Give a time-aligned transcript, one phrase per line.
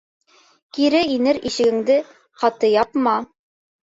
[0.77, 1.97] Кире инер ишегеңде
[2.45, 3.15] ҡаты япма.